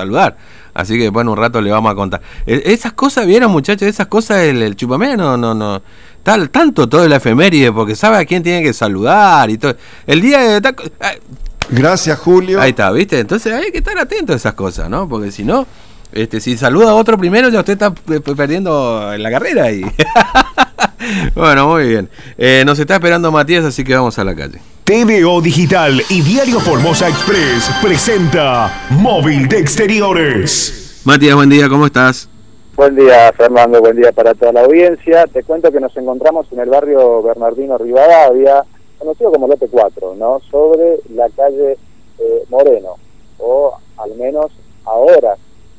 [0.00, 0.36] saludar.
[0.74, 2.22] Así que bueno, un rato le vamos a contar.
[2.46, 5.82] E- Esas cosas, vieron muchachos, esas cosas el, el chupamé no, no, no.
[6.22, 9.74] Tal, tanto todo el efeméride, porque sabe a quién tiene que saludar y todo.
[10.06, 10.68] El día de
[11.00, 11.14] ah,
[11.70, 12.60] Gracias, Julio.
[12.60, 13.18] Ahí está, ¿viste?
[13.18, 15.08] Entonces hay que estar atento a esas cosas, ¿no?
[15.08, 15.66] Porque si no,
[16.12, 19.82] este, si saluda a otro primero, ya usted está eh, perdiendo en la carrera ahí.
[21.34, 22.08] bueno, muy bien.
[22.36, 24.58] Eh, nos está esperando Matías, así que vamos a la calle.
[24.84, 31.02] TVO Digital y Diario Formosa Express presenta Móvil de Exteriores.
[31.04, 32.28] Matías, buen día, ¿cómo estás?
[32.74, 33.80] Buen día, Fernando.
[33.80, 35.26] Buen día para toda la audiencia.
[35.26, 38.62] Te cuento que nos encontramos en el barrio Bernardino Rivadavia,
[38.98, 40.40] conocido como Lote 4, ¿no?
[40.50, 41.76] Sobre la calle
[42.18, 42.94] eh, Moreno,
[43.38, 44.52] o al menos
[44.84, 45.36] ahora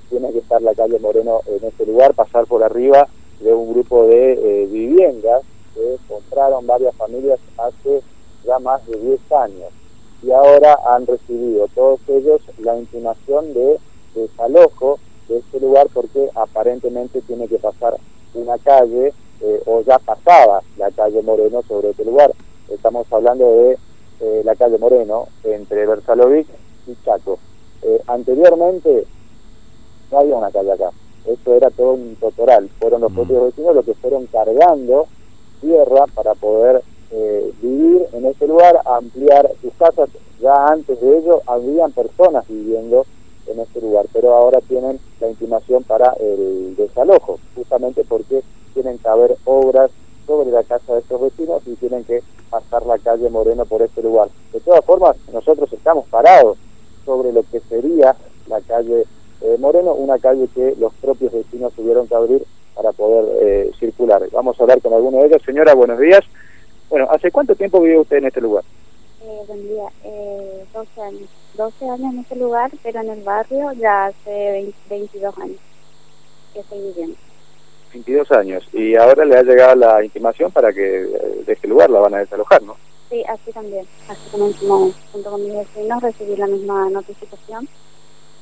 [0.09, 3.07] tiene que estar la calle Moreno en este lugar, pasar por arriba
[3.39, 8.01] de un grupo de eh, viviendas que compraron varias familias hace
[8.45, 9.69] ya más de 10 años
[10.21, 13.79] y ahora han recibido todos ellos la intimación de
[14.15, 17.95] desalojo de este lugar porque aparentemente tiene que pasar
[18.33, 22.33] una calle eh, o ya pasaba la calle Moreno sobre este lugar.
[22.69, 23.77] Estamos hablando de
[24.19, 26.47] eh, la calle Moreno entre Versalovic
[26.87, 27.39] y Chaco.
[28.07, 29.05] Anteriormente
[30.11, 30.91] no había una calle acá,
[31.25, 32.69] eso era todo un totoral.
[32.79, 33.15] Fueron los Mm.
[33.15, 35.07] propios vecinos los que fueron cargando
[35.61, 40.09] tierra para poder eh, vivir en ese lugar, ampliar sus casas.
[40.39, 43.05] Ya antes de ello habían personas viviendo
[43.47, 48.43] en este lugar, pero ahora tienen la intimación para el desalojo, justamente porque
[48.75, 49.89] tienen que haber obras
[50.27, 52.21] sobre la casa de estos vecinos y tienen que
[52.51, 54.29] pasar la calle Moreno por este lugar.
[54.53, 56.57] De todas formas, nosotros estamos parados
[57.05, 58.15] sobre lo que sería
[58.47, 59.05] la calle
[59.41, 62.43] eh, Moreno, una calle que los propios vecinos tuvieron que abrir
[62.75, 64.21] para poder eh, circular.
[64.31, 65.41] Vamos a hablar con alguno de ellos.
[65.45, 66.21] Señora, buenos días.
[66.89, 68.63] Bueno, ¿hace cuánto tiempo vive usted en este lugar?
[69.21, 71.29] Eh, buen día, eh, 12 años.
[71.55, 75.59] 12 años en este lugar, pero en el barrio ya hace 20 22 años
[76.53, 77.17] que estoy viviendo.
[77.91, 78.63] 22 años.
[78.73, 82.13] Y ahora le ha llegado la intimación para que eh, de este lugar la van
[82.15, 82.77] a desalojar, ¿no?
[83.09, 83.85] Sí, así también.
[84.07, 87.67] Así como junto con mis vecinos, recibí la misma notificación.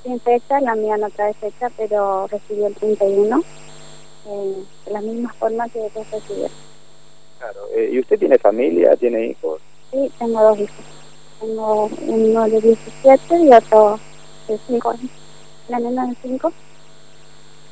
[0.07, 3.43] Sin fecha, la mía no trae fecha, pero recibí el 31.
[4.25, 6.57] Eh, de la misma forma que ellos recibieron.
[7.37, 7.59] Claro.
[7.75, 9.59] Eh, ¿Y usted tiene familia, tiene hijos?
[9.91, 10.85] Sí, tengo dos hijos.
[11.41, 13.99] Tengo uno de 17 y otro
[14.47, 15.11] de 5 años.
[15.67, 16.53] La nena de 5.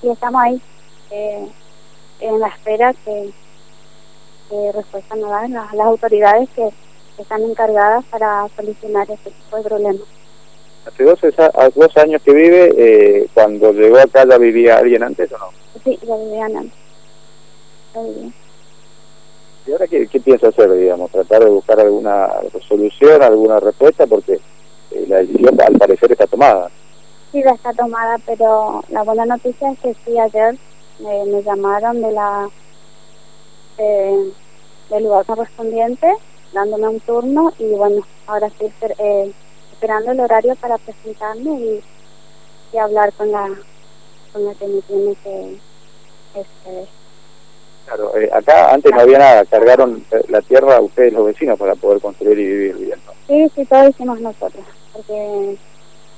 [0.04, 0.62] Y estamos ahí,
[1.12, 1.48] eh,
[2.20, 3.32] en la espera que,
[4.50, 6.70] que respuesta nos dan las, las autoridades que,
[7.16, 10.25] que están encargadas para solucionar este tipo de problemas.
[10.86, 15.32] Hace dos, a- dos años que vive, eh, cuando llegó acá ya vivía alguien antes
[15.32, 15.50] o no?
[15.84, 16.80] Sí, ya vivían antes.
[17.94, 18.34] Ya vivían.
[19.68, 21.10] ¿Y ahora qué, qué piensa hacer, digamos?
[21.12, 22.30] ¿Tratar de buscar alguna
[22.68, 24.06] solución, alguna respuesta?
[24.06, 26.70] Porque eh, la decisión al parecer está tomada.
[27.32, 30.56] Sí, ya está tomada, pero la buena noticia es que sí, ayer
[31.00, 32.48] me, me llamaron de la
[33.78, 34.32] de-
[34.92, 36.08] del lugar correspondiente,
[36.54, 39.32] dándome un turno y bueno, ahora esper- eh,
[39.76, 41.84] esperando el horario para presentarme y,
[42.74, 43.50] y hablar con la
[44.32, 45.58] con la que me tiene que
[46.34, 46.88] este,
[47.86, 51.60] Claro, eh, acá antes no había nada, cargaron eh, la tierra a ustedes los vecinos
[51.60, 53.14] para poder construir y vivir bien, ¿no?
[53.28, 55.58] Sí, sí, todo hicimos nosotros, porque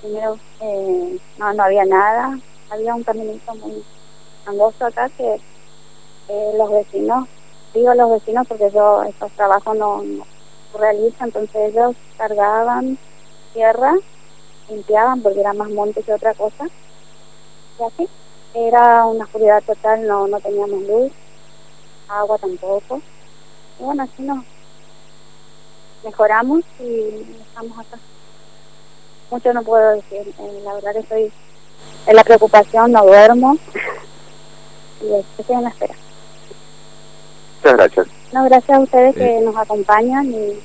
[0.02, 2.40] primero eh, no, no había nada,
[2.70, 3.84] había un caminito muy
[4.46, 5.42] angosto acá que
[6.30, 7.28] eh, los vecinos,
[7.74, 10.26] digo los vecinos porque yo estos trabajos no, no
[10.80, 12.98] realizo, entonces ellos cargaban
[13.58, 13.96] tierra,
[14.70, 16.66] limpiaban porque era más monte que otra cosa,
[17.80, 18.08] y así,
[18.54, 21.12] era una oscuridad total, no, no teníamos luz,
[22.08, 23.02] agua tampoco,
[23.80, 24.46] y bueno, así nos
[26.04, 27.98] mejoramos y estamos acá.
[29.32, 31.32] Mucho no puedo decir, eh, la verdad estoy
[32.06, 33.58] en la preocupación, no duermo
[35.02, 35.96] y estoy en la espera.
[37.58, 38.08] Muchas gracias.
[38.34, 40.60] No, gracias a ustedes que nos acompañan y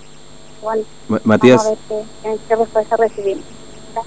[0.63, 1.69] bueno, Ma- vamos a Matías.
[1.69, 3.45] ver qué, qué- qué respuesta recibimos.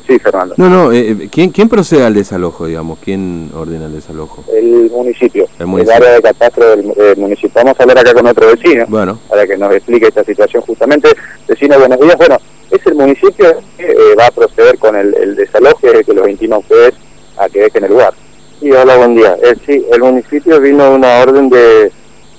[0.08, 0.56] Sí, Fernando.
[0.58, 2.98] No, no, eh, ¿quién, ¿quién procede al desalojo, digamos?
[3.04, 4.44] ¿Quién ordena el desalojo?
[4.52, 5.96] El municipio, El municipio.
[5.98, 7.52] área de catastro del del municipio.
[7.54, 11.10] Vamos a hablar acá con otro vecino Bueno, para que nos explique esta situación justamente.
[11.48, 12.16] Vecino, buenos días.
[12.18, 12.38] Bueno,
[12.72, 16.28] es el municipio que eh, va a proceder con el, el desalojo eh, que los
[16.30, 16.96] intima a ustedes
[17.38, 18.14] a que dejen el lugar.
[18.60, 19.38] Sí, hola, buen día.
[19.44, 21.92] Eh, sí, el municipio vino una orden de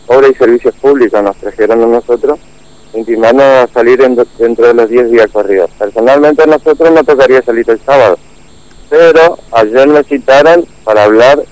[0.08, 2.40] obra y servicios públicos, nos trajeron a nosotros,
[2.96, 5.70] intimando a salir en- dentro de los 10 días corridos.
[5.78, 8.18] Personalmente a nosotros no tocaría salir el sábado,
[8.88, 11.42] pero ayer me citaron para hablar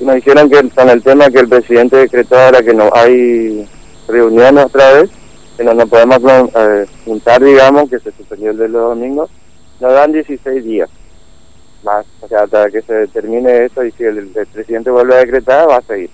[0.00, 3.68] y me dijeron que con el tema que el presidente decretó ahora que no hay
[4.08, 5.10] reunión otra vez,
[5.56, 6.18] que no nos podemos
[6.54, 9.30] eh, juntar, digamos, que se suspendió el de los domingos,
[9.80, 10.88] nos dan 16 días.
[11.84, 15.68] más, o sea, hasta que se termine eso y si el presidente vuelve a decretar,
[15.68, 16.08] va a seguir.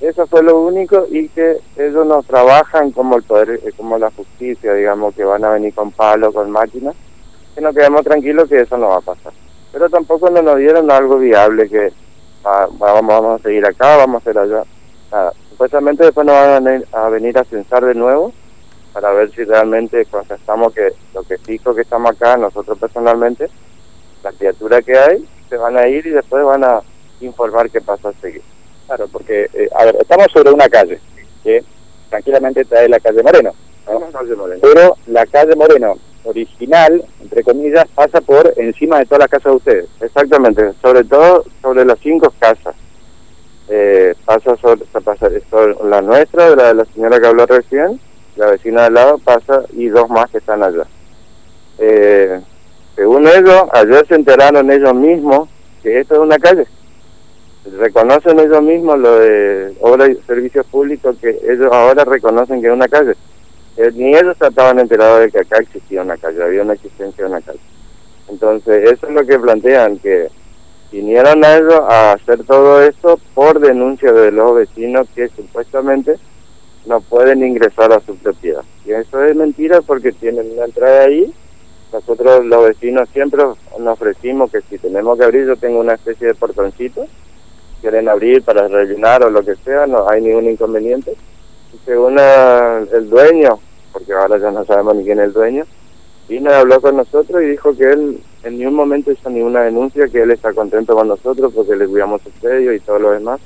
[0.00, 4.10] Eso fue lo único y que ellos no trabajan como el poder, eh, como la
[4.12, 6.94] justicia, digamos, que van a venir con palo, con máquinas,
[7.54, 9.32] que nos quedemos tranquilos que eso no va a pasar.
[9.72, 11.92] Pero tampoco no nos dieron algo viable que
[12.44, 14.62] ah, vamos, vamos a seguir acá, vamos a hacer allá.
[15.50, 18.32] Supuestamente después nos van a venir, a venir a censar de nuevo
[18.92, 23.48] para ver si realmente contestamos que lo que fijo que estamos acá, nosotros personalmente,
[24.22, 26.80] la criatura que hay, se van a ir y después van a
[27.20, 28.42] informar qué pasa a seguir.
[28.88, 30.98] Claro, porque, eh, a ver, estamos sobre una calle,
[31.44, 31.62] que
[32.08, 33.52] tranquilamente en la calle Moreno,
[33.86, 34.00] ¿no?
[34.10, 34.60] Calle Moreno.
[34.62, 39.56] pero la calle Moreno original, entre comillas, pasa por encima de todas las casas de
[39.56, 39.86] ustedes.
[40.00, 42.74] Exactamente, sobre todo sobre las cinco casas.
[43.68, 48.00] Eh, pasa sobre, pasa sobre la nuestra, la de la señora que habló recién,
[48.36, 50.86] la vecina de al lado pasa y dos más que están allá.
[51.78, 52.40] Eh,
[52.96, 55.50] según ellos, ayer se enteraron ellos mismos
[55.82, 56.66] que esto es una calle.
[57.76, 62.72] Reconocen ellos mismos lo de obra y servicios públicos que ellos ahora reconocen que es
[62.72, 63.14] una calle.
[63.76, 67.30] Eh, ni ellos estaban enterados de que acá existía una calle, había una existencia de
[67.30, 67.60] una calle.
[68.28, 70.28] Entonces, eso es lo que plantean, que
[70.92, 76.16] vinieron a ellos a hacer todo esto por denuncia de los vecinos que supuestamente
[76.86, 78.62] no pueden ingresar a su propiedad.
[78.84, 81.32] Y eso es mentira porque tienen una entrada ahí.
[81.92, 83.42] Nosotros los vecinos siempre
[83.78, 87.06] nos ofrecimos que si tenemos que abrir, yo tengo una especie de portoncito,
[87.80, 91.14] quieren abrir para rellenar o lo que sea, no hay ningún inconveniente.
[91.84, 93.58] Según el dueño,
[93.92, 95.64] porque ahora ya no sabemos ni quién es el dueño,
[96.28, 100.08] vino y habló con nosotros y dijo que él en ningún momento hizo ninguna denuncia,
[100.08, 103.40] que él está contento con nosotros porque le cuidamos el predio y todo lo demás.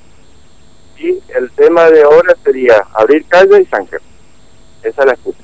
[0.99, 3.97] Y el tema de ahora sería abrir calle y zanja.
[4.83, 5.39] Esa es la excusa.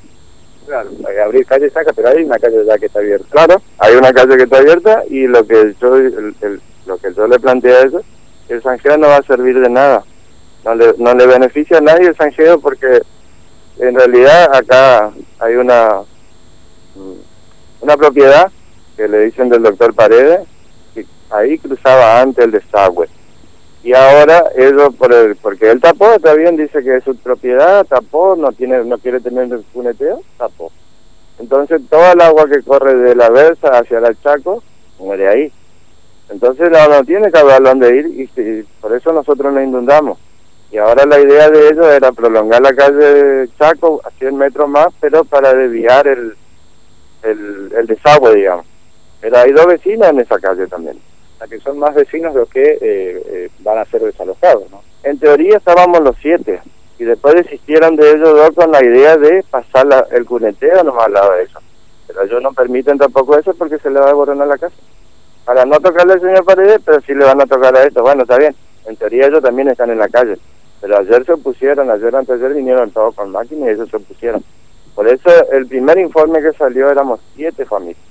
[0.67, 3.27] Claro, eh, abrir calle y saca, pero hay una calle ya que está abierta.
[3.31, 7.13] Claro, hay una calle que está abierta y lo que yo el- el- lo que
[7.15, 8.03] yo le planteé a ellos,
[8.49, 10.05] el zanjeo no va a servir de nada.
[10.65, 13.03] No le, no le beneficia a nadie el zanjeo porque
[13.79, 16.01] en realidad acá hay una
[16.95, 17.29] mm,
[17.81, 18.51] una propiedad
[18.97, 20.41] que le dicen del doctor Paredes,
[20.95, 23.09] que ahí cruzaba antes el desagüe.
[23.85, 27.87] Y ahora ellos, por el, porque él tapó, está bien, dice que es su propiedad,
[27.87, 30.73] tapó, no tiene no quiere tener el funeteo, tapó.
[31.39, 34.63] Entonces toda el agua que corre de la Versa hacia el Chaco
[34.99, 35.53] muere ahí.
[36.31, 40.19] Entonces no, no tiene caudal donde ir y, por eso nosotros nos inundamos.
[40.71, 44.89] Y ahora la idea de ellos era prolongar la calle Chaco a 100 metros más,
[45.01, 46.37] pero para desviar el,
[47.23, 48.67] el, el desagüe, digamos.
[49.21, 50.99] Pero hay dos vecinas en esa calle también.
[51.43, 54.83] O que son más vecinos los que eh, eh, van a ser desalojados, ¿no?
[55.05, 56.61] En teoría estábamos los siete
[56.99, 61.07] y después desistieron de ellos dos con la idea de pasar la- el cuneteo nomás
[61.07, 61.61] al lado de eso.
[62.09, 64.75] Pero ellos no permiten tampoco eso porque se le va a desboronar la casa.
[65.49, 68.03] Para no tocarle al señor Paredes, pero sí le van a tocar a esto.
[68.03, 68.55] Bueno, está bien.
[68.85, 70.37] En teoría ellos también están en la calle.
[70.79, 73.97] Pero ayer se opusieron, ayer antes de ayer vinieron todos con máquinas y ellos se
[73.97, 74.45] opusieron.
[74.95, 78.05] Por eso el primer informe que salió éramos siete familias.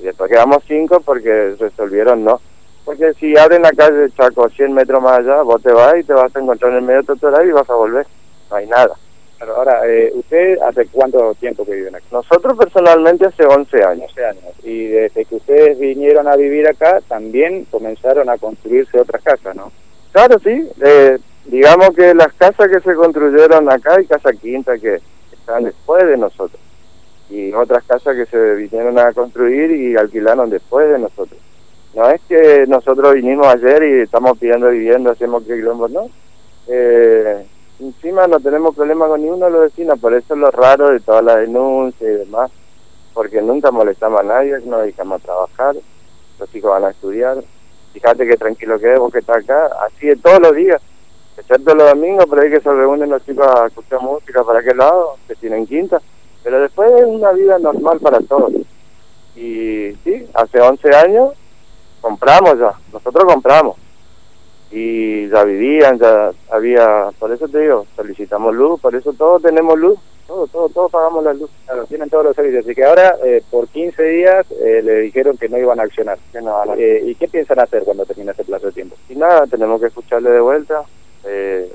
[0.00, 2.40] Y después quedamos cinco porque resolvieron no.
[2.86, 6.14] Porque si abren la calle Chaco 100 metros más allá, vos te vas y te
[6.14, 8.06] vas a encontrar en el medio total y vas a volver.
[8.48, 8.94] No hay nada.
[9.42, 12.06] Pero ahora, eh, ¿usted hace cuánto tiempo que viven aquí?
[12.12, 14.08] Nosotros personalmente hace 11 años.
[14.10, 14.54] 11 años.
[14.62, 19.72] Y desde que ustedes vinieron a vivir acá, también comenzaron a construirse otras casas, ¿no?
[20.12, 20.70] Claro, sí.
[20.80, 25.00] Eh, digamos que las casas que se construyeron acá y Casa Quinta que
[25.32, 26.60] están después de nosotros.
[27.28, 31.40] Y otras casas que se vinieron a construir y alquilaron después de nosotros.
[31.96, 36.08] No es que nosotros vinimos ayer y estamos pidiendo vivienda, hacemos que quilombo, no.
[36.68, 37.44] Eh,
[37.82, 41.00] encima no tenemos problema con ninguno de los vecinos, por eso es lo raro de
[41.00, 42.50] todas las denuncias y demás,
[43.12, 45.74] porque nunca molestamos a nadie, no dedicamos a trabajar,
[46.38, 47.42] los chicos van a estudiar,
[47.92, 50.80] fíjate que tranquilo que es, vos que estás acá, así de todos los días,
[51.36, 54.76] excepto los domingos, por ahí que se reúnen los chicos a escuchar música para aquel
[54.76, 56.00] lado, que tienen quinta,
[56.44, 58.52] pero después es una vida normal para todos.
[59.34, 61.30] Y sí, hace 11 años
[62.00, 63.81] compramos ya, nosotros compramos.
[64.72, 69.78] Y ya vivían, ya había, por eso te digo, solicitamos luz, por eso todos tenemos
[69.78, 71.50] luz, todo, todo, todos pagamos la luz.
[71.66, 72.64] Claro, tienen todos los servicios.
[72.64, 76.18] Así que ahora, eh, por 15 días, eh, le dijeron que no iban a accionar.
[76.32, 78.96] Que no van a- Eh, ¿Y qué piensan hacer cuando termine ese plazo de tiempo?
[79.10, 80.82] Y nada, tenemos que escucharle de vuelta.
[81.24, 81.70] Eh,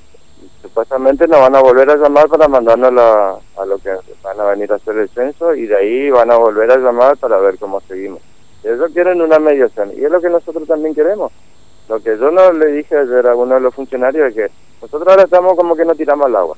[0.63, 3.91] supuestamente nos van a volver a llamar para mandarnos la- a lo que
[4.23, 7.17] van a venir a hacer el censo y de ahí van a volver a llamar
[7.17, 8.21] para ver cómo seguimos.
[8.63, 11.31] Ellos quieren una mediación y es lo que nosotros también queremos.
[11.89, 14.51] Lo que yo no le dije ayer a uno de los funcionarios es que
[14.81, 16.57] nosotros ahora estamos como que no tiramos al agua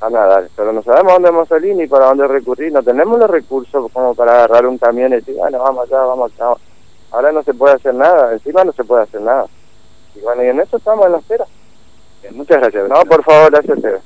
[0.00, 3.18] a nadar, pero no sabemos dónde vamos a salir ni para dónde recurrir, no tenemos
[3.18, 6.52] los recursos como para agarrar un camión y decir, bueno, vamos allá, vamos acá.
[7.12, 9.46] ahora no se puede hacer nada, encima no se puede hacer nada.
[10.14, 11.46] Y bueno, y en eso estamos en la espera.
[12.32, 12.88] muchas gracias.
[12.90, 14.02] No, por favor, gracias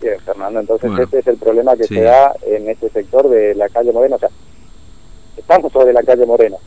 [0.00, 1.04] Bien, Fernando, entonces Bueno.
[1.04, 1.94] este es el problema que Sí.
[1.96, 4.16] se da en este sector de la calle Moreno.
[4.16, 4.28] O sea,
[5.36, 6.58] estamos sobre la calle Moreno,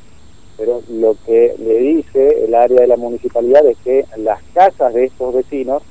[0.57, 5.05] pero lo que le dice el área de la municipalidad es que las casas de
[5.05, 5.83] estos vecinos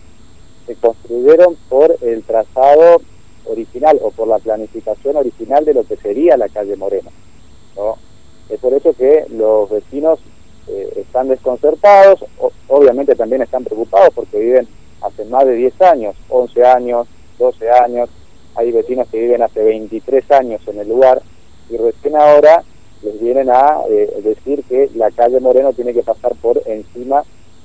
[0.66, 3.00] se construyeron por el trazado
[3.44, 7.10] original o por la planificación original de lo que sería la calle Moreno.
[7.76, 7.96] ¿no?
[8.50, 10.18] Es por eso que los vecinos
[10.66, 12.24] eh, están desconcertados,
[12.66, 14.68] obviamente también están preocupados porque viven
[15.00, 17.06] hace más de 10 años, 11 años,
[17.38, 18.08] 12 años,
[18.56, 21.22] hay vecinos que viven hace 23 años en el lugar
[21.70, 22.64] y recién ahora
[23.02, 27.22] les vienen a eh, decir que la calle Moreno tiene que pasar por encima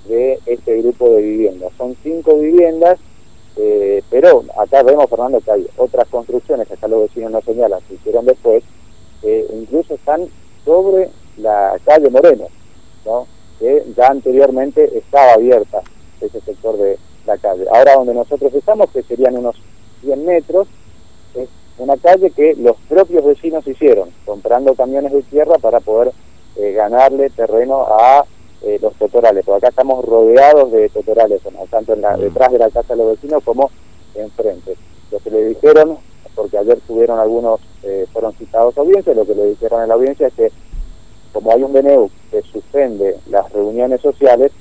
[0.07, 1.71] de este grupo de viviendas.
[1.77, 2.99] Son cinco viviendas,
[3.57, 7.81] eh, pero acá vemos, Fernando, que hay otras construcciones, que acá los vecinos nos señalan,
[7.87, 8.63] que hicieron después,
[9.21, 10.27] que incluso están
[10.65, 12.47] sobre la calle Moreno,
[13.05, 13.27] ¿no?
[13.59, 15.81] que ya anteriormente estaba abierta
[16.19, 17.65] ese sector de la calle.
[17.71, 19.55] Ahora donde nosotros estamos, que serían unos
[20.01, 20.67] 100 metros,
[21.35, 21.47] es
[21.81, 26.11] una calle que los propios vecinos hicieron, comprando camiones de tierra para poder
[26.55, 28.23] eh, ganarle terreno a
[28.61, 29.43] eh, los totorales.
[29.45, 31.65] Porque acá estamos rodeados de totorales, ¿no?
[31.69, 33.71] tanto en la, detrás de la casa de los vecinos como
[34.13, 34.75] enfrente.
[35.11, 35.97] Lo que le dijeron,
[36.35, 39.95] porque ayer tuvieron algunos, eh, fueron citados a audiencia, lo que le dijeron en la
[39.95, 40.51] audiencia es que
[41.33, 44.51] como hay un DNU que suspende las reuniones sociales,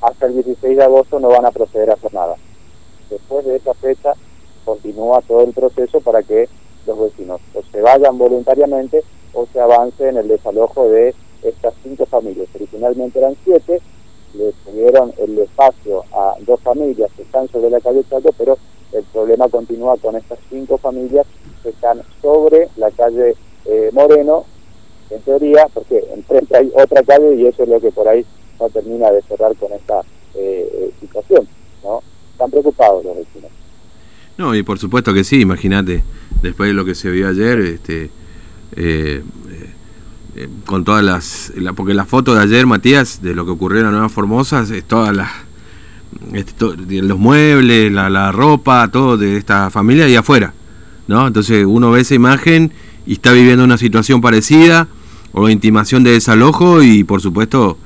[0.00, 2.36] hasta el 16 de agosto no van a proceder a hacer nada.
[3.10, 4.14] Después de esa fecha
[4.66, 6.48] continúa todo el proceso para que
[6.86, 12.04] los vecinos o se vayan voluntariamente o se avance en el desalojo de estas cinco
[12.06, 12.48] familias.
[12.54, 13.80] Originalmente eran siete,
[14.34, 18.58] le tuvieron el espacio a dos familias que están sobre la calle Chaco, pero
[18.92, 21.26] el problema continúa con estas cinco familias
[21.62, 24.44] que están sobre la calle eh, Moreno,
[25.10, 28.24] en teoría, porque enfrente hay otra calle y eso es lo que por ahí
[28.58, 30.00] no termina de cerrar con esta
[30.34, 31.48] eh, eh, situación,
[31.82, 32.02] ¿no?
[32.32, 33.55] Están preocupados los vecinos.
[34.38, 36.02] No, y por supuesto que sí, imagínate,
[36.42, 38.04] después de lo que se vio ayer, este,
[38.76, 39.70] eh, eh,
[40.36, 43.78] eh, con todas las, la- porque la foto de ayer, Matías, de lo que ocurrió
[43.80, 45.30] en la Nueva Formosa, es todas las,
[46.34, 46.54] este,
[47.02, 50.52] los muebles, la, la ropa, todo de esta familia y afuera,
[51.08, 51.26] ¿no?
[51.26, 52.72] Entonces uno ve esa imagen
[53.06, 54.88] y está viviendo una situación parecida,
[55.32, 57.78] o intimación de desalojo, y por supuesto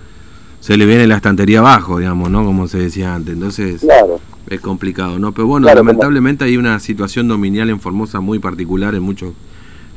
[0.60, 2.44] se le viene la estantería abajo, digamos, ¿no?
[2.44, 3.80] Como se decía antes, entonces...
[3.80, 5.32] Claro, Es complicado, ¿no?
[5.32, 9.32] Pero bueno, Claro, lamentablemente hay una situación dominial en Formosa muy particular en muchos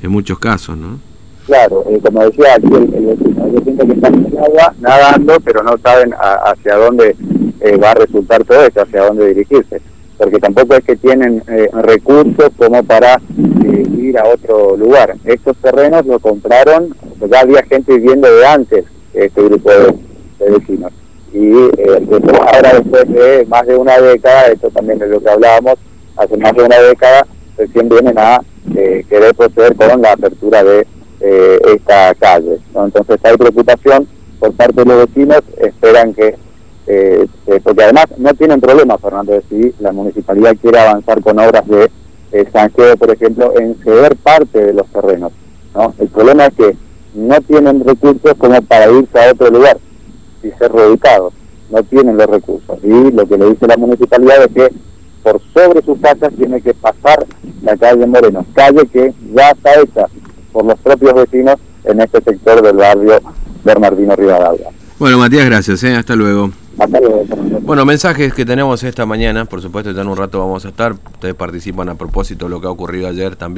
[0.01, 0.99] en muchos casos, ¿no?
[1.45, 4.73] claro, eh, como decía aquí el, el vecino, ellos sienten que están en el agua
[4.79, 7.15] nadando, pero no saben a- hacia dónde
[7.61, 9.81] eh, va a resultar todo esto, hacia dónde dirigirse,
[10.17, 15.15] porque tampoco es que tienen eh, recursos como para eh, ir a otro lugar.
[15.25, 16.95] Estos terrenos lo compraron,
[17.29, 20.91] ya había gente viviendo de antes este grupo de, de vecinos.
[21.33, 22.21] Y eh,
[22.53, 25.75] ahora después de más de una década, esto también es lo que hablábamos,
[26.15, 27.25] hace más de una década
[27.57, 28.39] recién vienen a
[28.75, 30.87] eh, querer proceder con la apertura de
[31.21, 32.59] eh, esta calle.
[32.73, 32.85] ¿no?
[32.85, 34.07] Entonces hay preocupación
[34.39, 36.35] por parte de los vecinos, esperan que,
[36.87, 37.27] eh,
[37.63, 41.89] porque además no tienen problema, Fernando, si la municipalidad quiere avanzar con obras de
[42.51, 45.31] Sanjeo, por ejemplo, en ceder parte de los terrenos.
[45.75, 45.93] ¿no?
[45.99, 46.75] El problema es que
[47.13, 49.77] no tienen recursos como para irse a otro lugar
[50.43, 51.33] y ser reubicados.
[51.71, 52.77] No tienen los recursos.
[52.83, 54.75] Y lo que le dice la municipalidad es que
[55.23, 57.25] por sobre sus casas tiene que pasar
[57.61, 60.05] la calle Moreno, calle que ya está hecha
[60.51, 63.19] por los propios vecinos en este sector del barrio
[63.63, 64.69] Bernardino Rivadavia.
[64.99, 65.95] Bueno, Matías, gracias, ¿eh?
[65.95, 66.51] hasta luego.
[66.77, 67.25] Hasta luego.
[67.61, 70.93] Bueno, mensajes que tenemos esta mañana, por supuesto, ya en un rato vamos a estar.
[70.93, 73.51] Ustedes participan a propósito de lo que ha ocurrido ayer también.